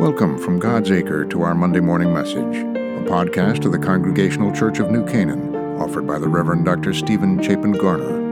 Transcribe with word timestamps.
Welcome 0.00 0.38
from 0.38 0.58
God's 0.58 0.90
Acre 0.90 1.26
to 1.26 1.42
our 1.42 1.54
Monday 1.54 1.80
morning 1.80 2.14
message, 2.14 2.36
a 2.38 3.04
podcast 3.06 3.66
of 3.66 3.72
the 3.72 3.78
Congregational 3.78 4.50
Church 4.50 4.78
of 4.78 4.90
New 4.90 5.06
Canaan, 5.06 5.54
offered 5.78 6.06
by 6.06 6.18
the 6.18 6.26
Reverend 6.26 6.64
Dr. 6.64 6.94
Stephen 6.94 7.42
Chapin 7.42 7.72
Garner. 7.72 8.29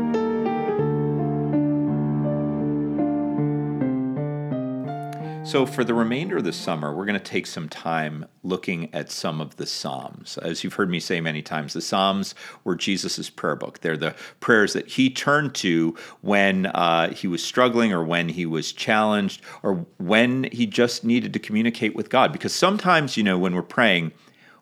So, 5.49 5.65
for 5.65 5.83
the 5.83 5.95
remainder 5.95 6.37
of 6.37 6.45
the 6.45 6.53
summer, 6.53 6.95
we're 6.95 7.07
going 7.07 7.19
to 7.19 7.25
take 7.25 7.47
some 7.47 7.71
time 7.71 8.27
looking 8.43 8.95
at 8.95 9.11
some 9.11 9.41
of 9.41 9.57
the 9.57 9.65
Psalms. 9.65 10.37
As 10.37 10.63
you've 10.63 10.75
heard 10.75 10.91
me 10.91 11.01
say 11.01 11.23
many 11.23 11.41
times, 11.41 11.73
the 11.73 11.81
Psalms 11.81 12.35
were 12.65 12.77
Jesus' 12.77 13.31
prayer 13.31 13.57
book. 13.57 13.81
They're 13.81 13.97
the 13.97 14.15
prayers 14.41 14.75
that 14.75 14.89
he 14.89 15.09
turned 15.09 15.55
to 15.55 15.97
when 16.21 16.67
uh, 16.67 17.15
he 17.15 17.27
was 17.27 17.43
struggling 17.43 17.95
or 17.95 18.05
when 18.05 18.29
he 18.29 18.45
was 18.45 18.73
challenged 18.73 19.41
or 19.63 19.87
when 19.97 20.51
he 20.53 20.67
just 20.67 21.03
needed 21.03 21.33
to 21.33 21.39
communicate 21.39 21.97
with 21.97 22.11
God. 22.11 22.31
Because 22.31 22.55
sometimes, 22.55 23.17
you 23.17 23.23
know, 23.23 23.39
when 23.39 23.55
we're 23.55 23.63
praying, 23.63 24.13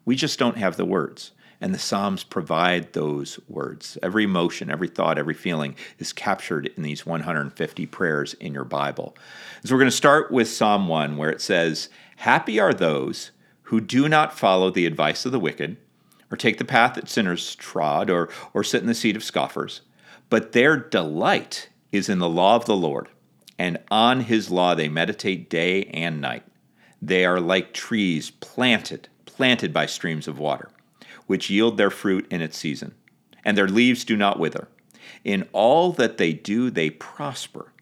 we 0.04 0.14
just 0.14 0.38
don't 0.38 0.56
have 0.56 0.76
the 0.76 0.84
words. 0.84 1.32
And 1.60 1.74
the 1.74 1.78
Psalms 1.78 2.22
provide 2.22 2.92
those 2.92 3.40
words. 3.48 3.96
Every 4.02 4.24
emotion, 4.24 4.70
every 4.70 4.88
thought, 4.88 5.18
every 5.18 5.34
feeling 5.34 5.74
is 5.98 6.12
captured 6.12 6.66
in 6.76 6.82
these 6.82 7.06
150 7.06 7.86
prayers 7.86 8.34
in 8.34 8.52
your 8.52 8.64
Bible. 8.64 9.16
So 9.64 9.74
we're 9.74 9.80
going 9.80 9.90
to 9.90 9.96
start 9.96 10.30
with 10.30 10.48
Psalm 10.48 10.86
1, 10.86 11.16
where 11.16 11.30
it 11.30 11.40
says, 11.40 11.88
Happy 12.16 12.60
are 12.60 12.74
those 12.74 13.30
who 13.62 13.80
do 13.80 14.08
not 14.08 14.38
follow 14.38 14.70
the 14.70 14.86
advice 14.86 15.24
of 15.24 15.32
the 15.32 15.40
wicked, 15.40 15.76
or 16.30 16.36
take 16.36 16.58
the 16.58 16.64
path 16.64 16.94
that 16.94 17.08
sinners 17.08 17.54
trod, 17.54 18.10
or, 18.10 18.28
or 18.52 18.62
sit 18.62 18.82
in 18.82 18.86
the 18.86 18.94
seat 18.94 19.16
of 19.16 19.24
scoffers, 19.24 19.80
but 20.28 20.52
their 20.52 20.76
delight 20.76 21.68
is 21.90 22.08
in 22.08 22.18
the 22.18 22.28
law 22.28 22.56
of 22.56 22.66
the 22.66 22.76
Lord, 22.76 23.08
and 23.58 23.78
on 23.90 24.20
his 24.20 24.50
law 24.50 24.74
they 24.74 24.88
meditate 24.88 25.48
day 25.48 25.84
and 25.84 26.20
night. 26.20 26.42
They 27.00 27.24
are 27.24 27.40
like 27.40 27.72
trees 27.72 28.30
planted, 28.30 29.08
planted 29.24 29.72
by 29.72 29.86
streams 29.86 30.28
of 30.28 30.38
water 30.38 30.70
which 31.26 31.50
yield 31.50 31.76
their 31.76 31.90
fruit 31.90 32.26
in 32.30 32.40
its 32.40 32.56
season, 32.56 32.94
and 33.44 33.56
their 33.56 33.68
leaves 33.68 34.04
do 34.04 34.16
not 34.16 34.38
wither. 34.38 34.68
In 35.24 35.48
all 35.52 35.92
that 35.92 36.18
they 36.18 36.32
do, 36.32 36.70
they 36.70 36.90
prosper. 36.90 37.72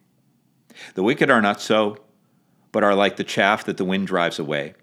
The 0.94 1.02
wicked 1.02 1.30
are 1.30 1.42
not 1.42 1.60
so, 1.60 1.98
but 2.72 2.82
are 2.84 2.94
like 2.94 3.16
the 3.16 3.24
chaff 3.24 3.64
that 3.64 3.76
the 3.76 3.84
wind 3.84 4.06
drives 4.06 4.38
away. 4.38 4.74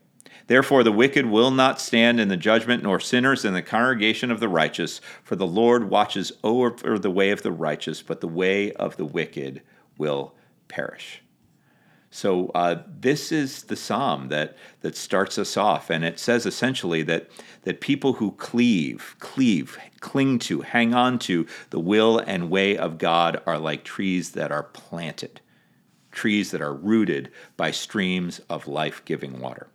Therefore, 0.47 0.83
the 0.83 0.91
wicked 0.91 1.25
will 1.25 1.51
not 1.51 1.79
stand 1.79 2.19
in 2.19 2.27
the 2.27 2.37
judgment, 2.37 2.83
nor 2.83 2.99
sinners 2.99 3.45
in 3.45 3.53
the 3.53 3.61
congregation 3.61 4.31
of 4.31 4.39
the 4.39 4.49
righteous. 4.49 4.99
For 5.23 5.35
the 5.35 5.47
Lord 5.47 5.89
watches 5.89 6.31
over 6.43 6.97
the 6.97 7.11
way 7.11 7.31
of 7.31 7.41
the 7.41 7.51
righteous, 7.51 8.01
but 8.01 8.21
the 8.21 8.27
way 8.27 8.71
of 8.73 8.97
the 8.97 9.05
wicked 9.05 9.61
will 9.97 10.35
perish. 10.67 11.21
So 12.13 12.51
uh, 12.53 12.83
this 12.85 13.31
is 13.31 13.63
the 13.63 13.77
psalm 13.77 14.27
that 14.27 14.57
that 14.81 14.97
starts 14.97 15.37
us 15.37 15.55
off, 15.55 15.89
and 15.89 16.03
it 16.03 16.19
says 16.19 16.45
essentially 16.45 17.03
that 17.03 17.31
that 17.63 17.79
people 17.79 18.13
who 18.13 18.31
cleave, 18.31 19.15
cleave, 19.19 19.77
cling 20.01 20.37
to, 20.39 20.59
hang 20.61 20.93
on 20.93 21.19
to 21.19 21.47
the 21.69 21.79
will 21.79 22.19
and 22.19 22.49
way 22.49 22.77
of 22.77 22.97
God 22.97 23.41
are 23.45 23.57
like 23.57 23.85
trees 23.85 24.31
that 24.31 24.51
are 24.51 24.63
planted, 24.63 25.39
trees 26.11 26.51
that 26.51 26.61
are 26.61 26.73
rooted 26.73 27.31
by 27.55 27.71
streams 27.71 28.39
of 28.49 28.67
life-giving 28.67 29.39
water. 29.39 29.67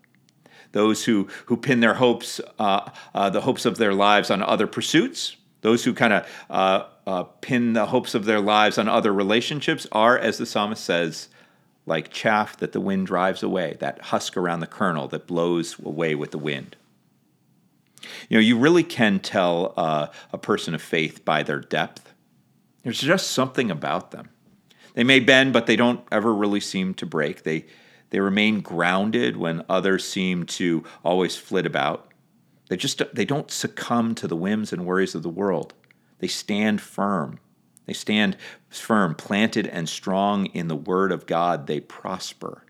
Those 0.73 1.05
who 1.05 1.29
who 1.47 1.57
pin 1.57 1.81
their 1.81 1.95
hopes, 1.95 2.39
uh, 2.59 2.91
uh, 3.15 3.31
the 3.31 3.41
hopes 3.41 3.65
of 3.65 3.79
their 3.79 3.95
lives 3.95 4.31
on 4.31 4.43
other 4.43 4.67
pursuits, 4.67 5.37
those 5.63 5.85
who 5.85 5.95
kind 5.95 6.13
of 6.13 6.29
uh, 6.51 6.85
uh, 7.07 7.23
pin 7.41 7.73
the 7.73 7.87
hopes 7.87 8.15
of 8.15 8.27
their 8.27 8.41
lives 8.41 8.77
on 8.77 8.89
other 8.89 9.15
relationships, 9.15 9.87
are, 9.91 10.19
as 10.19 10.37
the 10.37 10.45
psalmist 10.45 10.85
says 10.85 11.29
like 11.87 12.11
chaff 12.11 12.57
that 12.59 12.73
the 12.73 12.81
wind 12.81 13.07
drives 13.07 13.43
away, 13.43 13.77
that 13.81 14.03
husk 14.03 14.37
around 14.37 14.61
the 14.61 14.67
kernel 14.67 15.09
that 15.09 15.27
blows 15.27 15.79
away 15.79 16.15
with 16.15 16.33
the 16.33 16.39
wind. 16.39 16.77
You 18.29 18.37
know, 18.37 18.41
you 18.43 18.59
really 18.59 18.83
can 18.83 19.21
tell 19.21 19.73
uh, 19.77 20.09
a 20.33 20.39
person 20.39 20.75
of 20.75 20.83
faith 20.83 21.25
by 21.25 21.43
their 21.43 21.61
depth. 21.61 22.13
There's 22.83 23.01
just 23.01 23.31
something 23.31 23.71
about 23.71 24.11
them. 24.11 24.31
They 24.95 25.05
may 25.05 25.21
bend, 25.21 25.53
but 25.53 25.67
they 25.67 25.77
don't 25.77 26.01
ever 26.11 26.35
really 26.35 26.61
seem 26.61 26.95
to 26.95 27.07
break. 27.07 27.43
They, 27.43 27.67
they 28.11 28.21
remain 28.21 28.61
grounded 28.61 29.37
when 29.37 29.65
others 29.69 30.07
seem 30.07 30.47
to 30.47 30.85
always 31.05 31.37
flit 31.37 31.67
about. 31.67 32.13
They 32.69 32.77
just 32.77 33.03
they 33.15 33.25
don't 33.25 33.51
succumb 33.51 34.15
to 34.17 34.27
the 34.27 34.37
whims 34.37 34.73
and 34.73 34.87
worries 34.87 35.15
of 35.15 35.23
the 35.23 35.29
world. 35.29 35.75
They 36.19 36.27
stand 36.27 36.81
firm. 36.81 37.39
They 37.87 37.93
stand 37.93 38.37
firm, 38.69 39.15
planted 39.15 39.67
and 39.67 39.89
strong 39.89 40.47
in 40.47 40.69
the 40.69 40.77
Word 40.77 41.13
of 41.13 41.27
God, 41.27 41.67
they 41.67 41.81
prosper. 41.81 42.63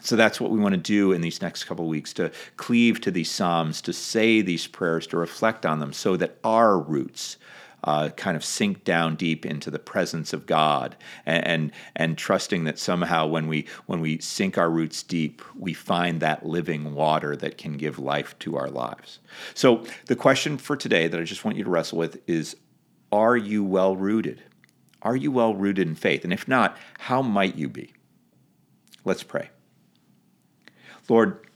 So 0.00 0.16
that's 0.16 0.40
what 0.40 0.50
we 0.50 0.58
want 0.58 0.72
to 0.74 0.80
do 0.80 1.12
in 1.12 1.20
these 1.20 1.40
next 1.40 1.64
couple 1.64 1.86
weeks 1.86 2.12
to 2.14 2.32
cleave 2.56 3.00
to 3.02 3.10
these 3.10 3.30
Psalms, 3.30 3.80
to 3.82 3.92
say 3.92 4.40
these 4.40 4.66
prayers, 4.66 5.06
to 5.08 5.16
reflect 5.16 5.64
on 5.64 5.78
them 5.78 5.92
so 5.92 6.16
that 6.16 6.38
our 6.44 6.78
roots 6.78 7.36
uh, 7.84 8.08
kind 8.10 8.36
of 8.36 8.44
sink 8.44 8.82
down 8.84 9.14
deep 9.14 9.46
into 9.46 9.70
the 9.70 9.78
presence 9.78 10.32
of 10.32 10.46
God 10.46 10.96
and, 11.24 11.46
and, 11.46 11.72
and 11.94 12.18
trusting 12.18 12.64
that 12.64 12.78
somehow 12.78 13.26
when 13.26 13.46
we 13.46 13.66
when 13.86 14.00
we 14.00 14.18
sink 14.18 14.58
our 14.58 14.68
roots 14.68 15.02
deep, 15.04 15.42
we 15.56 15.72
find 15.72 16.20
that 16.20 16.44
living 16.44 16.94
water 16.94 17.36
that 17.36 17.56
can 17.56 17.76
give 17.76 17.98
life 17.98 18.36
to 18.40 18.56
our 18.56 18.68
lives. 18.68 19.20
So 19.54 19.84
the 20.06 20.16
question 20.16 20.58
for 20.58 20.76
today 20.76 21.06
that 21.06 21.20
I 21.20 21.22
just 21.24 21.44
want 21.44 21.56
you 21.56 21.64
to 21.64 21.70
wrestle 21.70 21.98
with 21.98 22.20
is 22.28 22.56
are 23.10 23.36
you 23.36 23.64
well 23.64 23.96
rooted? 23.96 24.42
Are 25.02 25.16
you 25.16 25.30
well 25.30 25.54
rooted 25.54 25.86
in 25.86 25.94
faith? 25.94 26.24
And 26.24 26.32
if 26.32 26.48
not, 26.48 26.76
how 26.98 27.22
might 27.22 27.56
you 27.56 27.68
be? 27.68 27.92
Let's 29.04 29.22
pray. 29.22 29.50
Lord, 31.08 31.46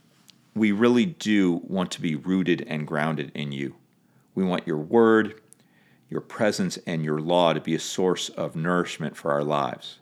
we 0.55 0.73
really 0.73 1.07
do 1.07 1.61
want 1.65 1.91
to 1.93 2.01
be 2.01 2.15
rooted 2.15 2.65
and 2.69 2.87
grounded 2.87 3.33
in 3.35 3.53
you. 3.53 3.77
We 4.35 4.45
want 4.45 4.67
your 4.67 4.79
word, 4.79 5.41
your 6.09 6.21
presence, 6.21 6.79
and 6.87 7.05
your 7.05 7.21
law 7.21 7.53
to 7.53 7.61
be 7.61 7.75
a 7.75 7.81
source 7.81 8.29
of 8.31 8.57
nourishment 8.57 9.17
for 9.17 9.31
our 9.31 9.45
lives. 9.45 9.99